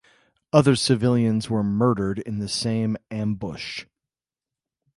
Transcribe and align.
Other 0.51 0.75
civilians 0.75 1.47
were 1.47 1.61
murdered 1.63 2.17
in 2.17 2.39
the 2.39 2.49
same 2.49 2.97
ambush. 3.11 3.85